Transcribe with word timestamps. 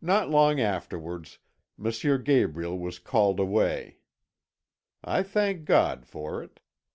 "Not 0.00 0.30
long 0.30 0.58
afterwards, 0.58 1.38
M. 1.78 1.92
Gabriel 2.24 2.78
was 2.78 2.98
called 2.98 3.38
away. 3.38 3.98
I 5.04 5.22
thanked 5.22 5.66
God 5.66 6.06
for 6.06 6.42
it. 6.42 6.60